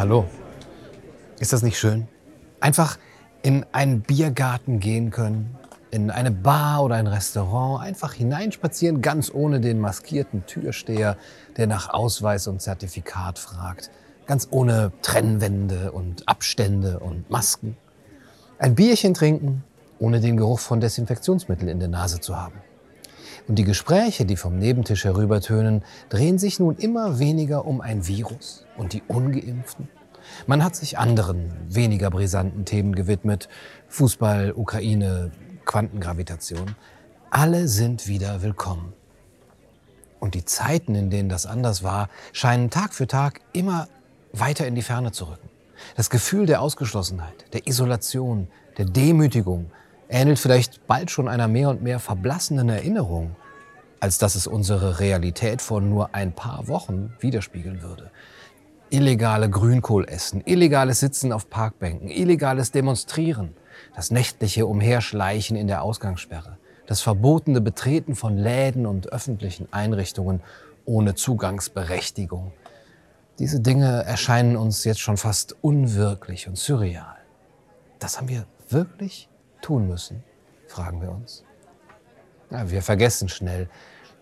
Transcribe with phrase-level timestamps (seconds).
[0.00, 0.24] Hallo.
[1.40, 2.08] Ist das nicht schön?
[2.58, 2.98] Einfach
[3.42, 5.58] in einen Biergarten gehen können,
[5.90, 11.18] in eine Bar oder ein Restaurant, einfach hineinspazieren, ganz ohne den maskierten Türsteher,
[11.58, 13.90] der nach Ausweis und Zertifikat fragt,
[14.24, 17.76] ganz ohne Trennwände und Abstände und Masken.
[18.58, 19.64] Ein Bierchen trinken,
[19.98, 22.54] ohne den Geruch von Desinfektionsmittel in der Nase zu haben.
[23.48, 28.66] Und die Gespräche, die vom Nebentisch herübertönen, drehen sich nun immer weniger um ein Virus
[28.76, 29.88] und die ungeimpften.
[30.46, 33.48] Man hat sich anderen, weniger brisanten Themen gewidmet.
[33.88, 35.32] Fußball, Ukraine,
[35.64, 36.76] Quantengravitation.
[37.30, 38.92] Alle sind wieder willkommen.
[40.18, 43.88] Und die Zeiten, in denen das anders war, scheinen Tag für Tag immer
[44.32, 45.48] weiter in die Ferne zu rücken.
[45.96, 49.70] Das Gefühl der Ausgeschlossenheit, der Isolation, der Demütigung
[50.10, 53.36] ähnelt vielleicht bald schon einer mehr und mehr verblassenen Erinnerung
[54.00, 58.10] als dass es unsere Realität vor nur ein paar Wochen widerspiegeln würde.
[58.88, 63.54] Illegale Grünkohl essen, illegales Sitzen auf Parkbänken, illegales Demonstrieren,
[63.94, 70.40] das nächtliche Umherschleichen in der Ausgangssperre, das verbotene Betreten von Läden und öffentlichen Einrichtungen
[70.86, 72.52] ohne Zugangsberechtigung.
[73.38, 77.16] Diese Dinge erscheinen uns jetzt schon fast unwirklich und surreal.
[78.00, 79.29] Das haben wir wirklich
[79.60, 80.22] tun müssen,
[80.66, 81.44] fragen wir uns.
[82.50, 83.68] Ja, wir vergessen schnell.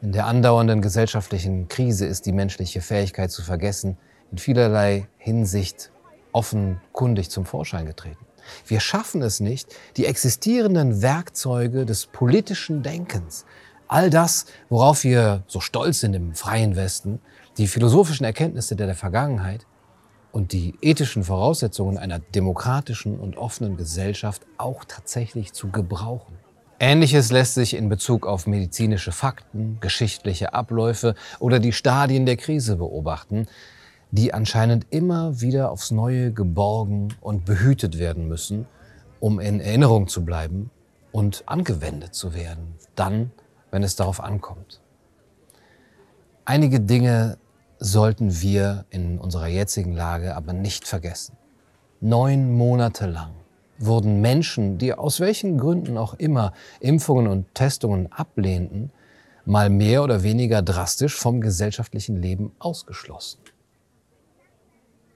[0.00, 3.96] In der andauernden gesellschaftlichen Krise ist die menschliche Fähigkeit zu vergessen
[4.30, 5.90] in vielerlei Hinsicht
[6.32, 8.24] offenkundig zum Vorschein getreten.
[8.66, 13.44] Wir schaffen es nicht, die existierenden Werkzeuge des politischen Denkens,
[13.88, 17.20] all das, worauf wir so stolz sind im freien Westen,
[17.56, 19.66] die philosophischen Erkenntnisse der Vergangenheit
[20.32, 26.36] und die ethischen Voraussetzungen einer demokratischen und offenen Gesellschaft auch tatsächlich zu gebrauchen.
[26.80, 32.76] Ähnliches lässt sich in Bezug auf medizinische Fakten, geschichtliche Abläufe oder die Stadien der Krise
[32.76, 33.48] beobachten,
[34.12, 38.66] die anscheinend immer wieder aufs Neue geborgen und behütet werden müssen,
[39.18, 40.70] um in Erinnerung zu bleiben
[41.10, 43.32] und angewendet zu werden, dann,
[43.70, 44.80] wenn es darauf ankommt.
[46.44, 47.38] Einige Dinge
[47.78, 51.36] sollten wir in unserer jetzigen Lage aber nicht vergessen.
[52.00, 53.32] Neun Monate lang
[53.78, 58.90] wurden Menschen, die aus welchen Gründen auch immer Impfungen und Testungen ablehnten,
[59.44, 63.40] mal mehr oder weniger drastisch vom gesellschaftlichen Leben ausgeschlossen.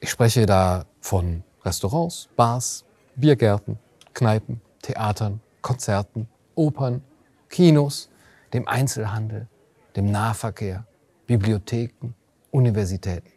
[0.00, 2.84] Ich spreche da von Restaurants, Bars,
[3.14, 3.78] Biergärten,
[4.14, 7.02] Kneipen, Theatern, Konzerten, Opern,
[7.48, 8.08] Kinos,
[8.52, 9.46] dem Einzelhandel,
[9.94, 10.86] dem Nahverkehr,
[11.26, 12.14] Bibliotheken,
[12.56, 13.30] Universitäten.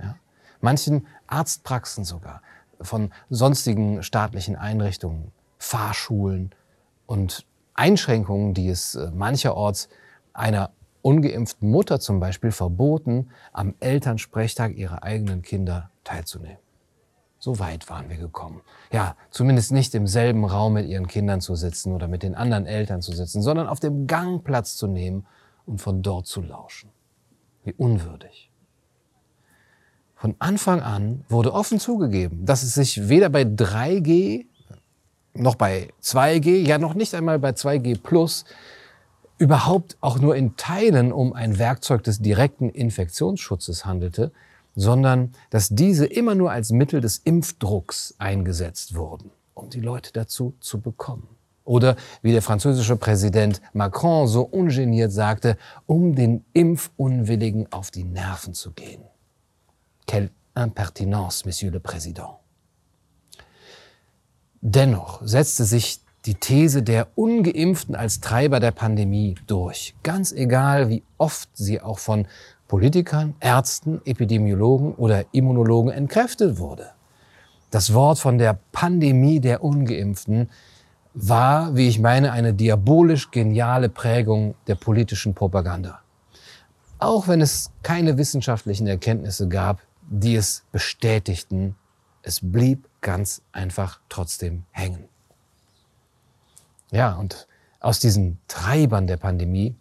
[0.00, 0.16] Ja?
[0.60, 2.42] Manchen Arztpraxen sogar,
[2.80, 6.50] von sonstigen staatlichen Einrichtungen, Fahrschulen
[7.06, 9.88] und Einschränkungen, die es äh, mancherorts
[10.32, 10.72] einer
[11.02, 16.58] ungeimpften Mutter zum Beispiel verboten, am Elternsprechtag ihrer eigenen Kinder teilzunehmen.
[17.38, 18.62] So weit waren wir gekommen.
[18.90, 22.66] Ja, zumindest nicht im selben Raum mit ihren Kindern zu sitzen oder mit den anderen
[22.66, 25.26] Eltern zu sitzen, sondern auf dem Gang Platz zu nehmen
[25.64, 26.90] und von dort zu lauschen.
[27.62, 28.50] Wie unwürdig.
[30.16, 34.46] Von Anfang an wurde offen zugegeben, dass es sich weder bei 3G
[35.34, 38.46] noch bei 2G, ja noch nicht einmal bei 2G Plus
[39.36, 44.32] überhaupt auch nur in Teilen um ein Werkzeug des direkten Infektionsschutzes handelte,
[44.74, 50.54] sondern dass diese immer nur als Mittel des Impfdrucks eingesetzt wurden, um die Leute dazu
[50.60, 51.28] zu bekommen.
[51.64, 58.54] Oder wie der französische Präsident Macron so ungeniert sagte, um den Impfunwilligen auf die Nerven
[58.54, 59.02] zu gehen.
[60.06, 62.38] Quelle Impertinence, Monsieur le Président.
[64.60, 71.04] Dennoch setzte sich die These der ungeimpften als Treiber der Pandemie durch, ganz egal wie
[71.18, 72.26] oft sie auch von
[72.66, 76.90] Politikern, Ärzten, Epidemiologen oder Immunologen entkräftet wurde.
[77.70, 80.50] Das Wort von der Pandemie der ungeimpften
[81.14, 86.00] war, wie ich meine, eine diabolisch geniale Prägung der politischen Propaganda.
[86.98, 91.76] Auch wenn es keine wissenschaftlichen Erkenntnisse gab, die es bestätigten.
[92.22, 95.08] Es blieb ganz einfach trotzdem hängen.
[96.90, 97.46] Ja, und
[97.80, 99.76] aus diesen Treibern der Pandemie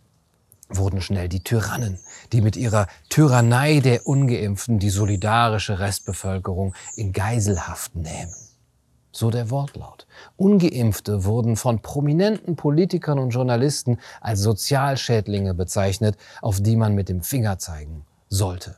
[0.70, 2.00] wurden schnell die Tyrannen,
[2.32, 8.34] die mit ihrer Tyrannei der Ungeimpften die solidarische Restbevölkerung in Geiselhaft nehmen.
[9.12, 10.08] So der Wortlaut.
[10.36, 17.22] Ungeimpfte wurden von prominenten Politikern und Journalisten als Sozialschädlinge bezeichnet, auf die man mit dem
[17.22, 18.76] Finger zeigen sollte.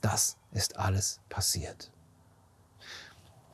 [0.00, 1.90] Das ist alles passiert.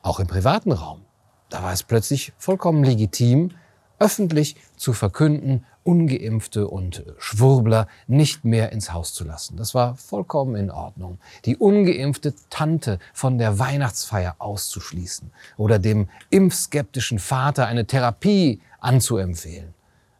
[0.01, 1.05] Auch im privaten Raum.
[1.49, 3.51] Da war es plötzlich vollkommen legitim,
[3.99, 9.57] öffentlich zu verkünden, ungeimpfte und Schwurbler nicht mehr ins Haus zu lassen.
[9.57, 11.19] Das war vollkommen in Ordnung.
[11.45, 19.73] Die ungeimpfte Tante von der Weihnachtsfeier auszuschließen oder dem impfskeptischen Vater eine Therapie anzuempfehlen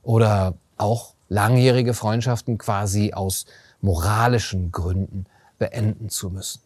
[0.04, 3.46] oder auch langjährige Freundschaften quasi aus
[3.82, 5.26] moralischen Gründen
[5.64, 6.60] beenden zu müssen.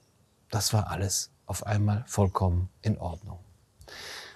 [0.50, 3.38] Das war alles auf einmal vollkommen in Ordnung.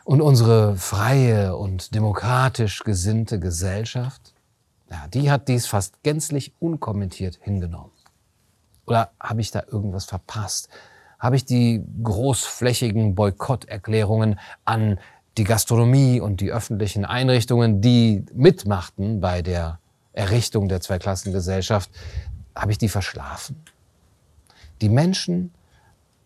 [0.04, 4.36] Und unsere freie und demokratisch gesinnte Gesellschaft,
[4.92, 7.92] ja, die hat dies fast gänzlich unkommentiert hingenommen.
[8.86, 10.70] Oder habe ich da irgendwas verpasst?
[11.18, 15.00] Habe ich die großflächigen Boykotterklärungen an
[15.40, 19.80] die Gastronomie und die öffentlichen Einrichtungen, die mitmachten bei der
[20.14, 21.90] Errichtung der Zweiklassengesellschaft,
[22.56, 23.56] habe ich die verschlafen?
[24.82, 25.54] Die Menschen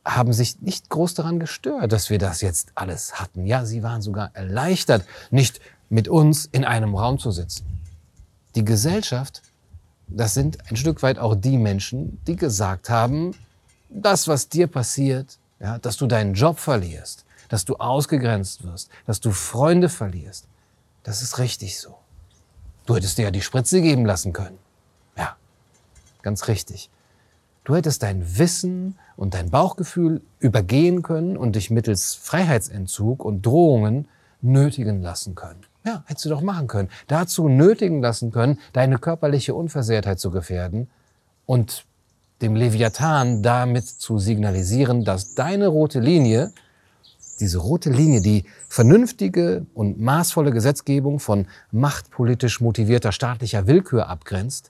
[0.05, 3.45] haben sich nicht groß daran gestört, dass wir das jetzt alles hatten.
[3.45, 5.59] Ja, sie waren sogar erleichtert, nicht
[5.89, 7.65] mit uns in einem Raum zu sitzen.
[8.55, 9.41] Die Gesellschaft,
[10.07, 13.35] das sind ein Stück weit auch die Menschen, die gesagt haben,
[13.89, 19.19] das, was dir passiert, ja, dass du deinen Job verlierst, dass du ausgegrenzt wirst, dass
[19.19, 20.47] du Freunde verlierst,
[21.03, 21.97] das ist richtig so.
[22.85, 24.59] Du hättest dir ja die Spritze geben lassen können.
[25.17, 25.35] Ja,
[26.21, 26.89] ganz richtig.
[27.65, 34.07] Du hättest dein Wissen und dein Bauchgefühl übergehen können und dich mittels Freiheitsentzug und Drohungen
[34.41, 35.61] nötigen lassen können.
[35.83, 36.89] Ja, hättest du doch machen können.
[37.07, 40.87] Dazu nötigen lassen können, deine körperliche Unversehrtheit zu gefährden
[41.47, 41.85] und
[42.43, 46.51] dem Leviathan damit zu signalisieren, dass deine rote Linie,
[47.39, 54.69] diese rote Linie, die vernünftige und maßvolle Gesetzgebung von machtpolitisch motivierter staatlicher Willkür abgrenzt,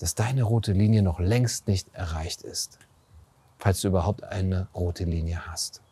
[0.00, 2.78] dass deine rote Linie noch längst nicht erreicht ist,
[3.58, 5.82] falls du überhaupt eine rote Linie hast.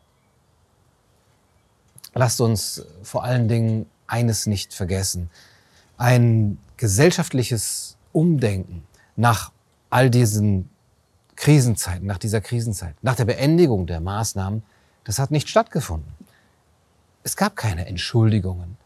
[2.15, 5.29] Lasst uns vor allen Dingen eines nicht vergessen.
[5.97, 9.51] Ein gesellschaftliches Umdenken nach
[9.91, 10.69] all diesen
[11.35, 14.63] Krisenzeiten, nach dieser Krisenzeit, nach der Beendigung der Maßnahmen,
[15.03, 16.11] das hat nicht stattgefunden.
[17.21, 18.77] Es gab keine Entschuldigungen.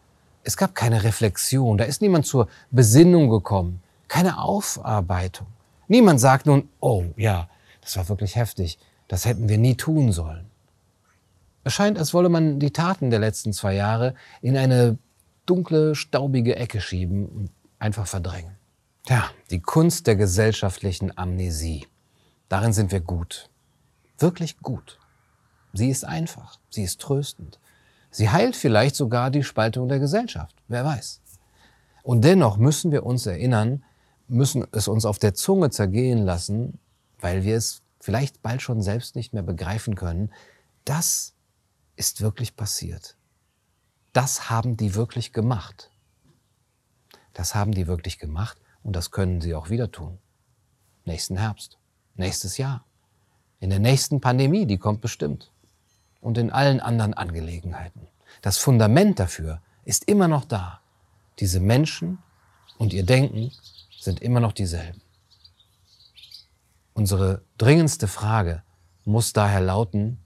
[0.44, 1.78] Es gab keine Reflexion.
[1.78, 3.82] Da ist niemand zur Besinnung gekommen
[4.14, 5.48] keine Aufarbeitung.
[5.88, 7.50] Niemand sagt nun, oh ja,
[7.82, 8.78] das war wirklich heftig,
[9.08, 10.46] das hätten wir nie tun sollen.
[11.64, 14.14] Es scheint, als wolle man die Taten der letzten zwei Jahre
[14.44, 15.00] in eine
[15.48, 17.50] dunkle, staubige Ecke schieben und
[17.80, 18.56] einfach verdrängen.
[19.08, 21.88] Ja, die Kunst der gesellschaftlichen Amnesie.
[22.50, 23.50] Darin sind wir gut.
[24.20, 25.00] Wirklich gut.
[25.74, 26.60] Sie ist einfach.
[26.70, 27.60] Sie ist tröstend.
[28.12, 30.56] Sie heilt vielleicht sogar die Spaltung der Gesellschaft.
[30.68, 31.20] Wer weiß.
[32.04, 33.84] Und dennoch müssen wir uns erinnern,
[34.28, 36.80] müssen es uns auf der Zunge zergehen lassen,
[37.20, 40.32] weil wir es vielleicht bald schon selbst nicht mehr begreifen können.
[40.86, 41.34] Das
[41.96, 43.16] ist wirklich passiert.
[44.12, 45.90] Das haben die wirklich gemacht.
[47.34, 50.20] Das haben die wirklich gemacht und das können sie auch wieder tun.
[51.06, 51.78] Nächsten Herbst,
[52.16, 52.86] nächstes Jahr,
[53.60, 55.52] in der nächsten Pandemie, die kommt bestimmt.
[56.20, 58.08] Und in allen anderen Angelegenheiten.
[58.42, 60.82] Das Fundament dafür ist immer noch da.
[61.40, 62.20] Diese Menschen
[62.78, 63.52] und ihr Denken
[64.04, 65.02] sind immer noch dieselben.
[66.94, 68.64] Unsere dringendste Frage
[69.06, 70.24] muss daher lauten,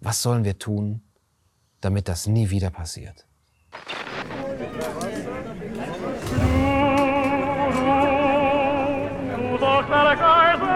[0.00, 1.02] was sollen wir tun,
[1.80, 3.26] damit das nie wieder passiert?
[9.58, 10.67] Du, du,